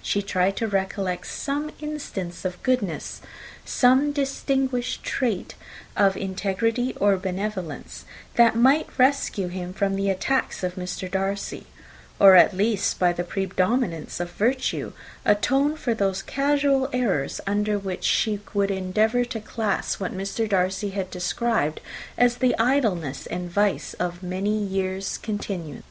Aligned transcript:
She 0.00 0.22
tried 0.22 0.54
to 0.58 0.68
recollect 0.68 1.26
some 1.26 1.72
instance 1.80 2.44
of 2.44 2.62
goodness, 2.62 3.20
some 3.64 4.12
distinguished 4.12 5.02
trait 5.02 5.56
of 5.96 6.16
integrity 6.16 6.94
or 7.00 7.16
benevolence, 7.16 8.04
that 8.36 8.54
might 8.54 8.96
rescue 8.96 9.48
him 9.48 9.72
from 9.72 9.96
the 9.96 10.08
attacks 10.08 10.62
of 10.62 10.76
Mr. 10.76 11.10
Darcy; 11.10 11.66
or 12.20 12.36
at 12.36 12.56
least, 12.56 13.00
by 13.00 13.12
the 13.12 13.24
predominance 13.24 14.20
of 14.20 14.30
virtue, 14.30 14.92
atone 15.24 15.74
for 15.74 15.94
those 15.94 16.22
casual 16.22 16.88
errors, 16.92 17.40
under 17.44 17.76
which 17.76 18.04
she 18.04 18.38
would 18.54 18.70
endeavour 18.70 19.24
to 19.24 19.40
class 19.40 19.98
what 19.98 20.16
Mr. 20.16 20.48
Darcy 20.48 20.90
had 20.90 21.10
described 21.10 21.80
as 22.16 22.36
the 22.36 22.56
idleness 22.56 23.26
and 23.26 23.50
vice 23.50 23.94
of 23.94 24.22
many 24.22 24.56
years' 24.62 25.18
continuance. 25.18 25.82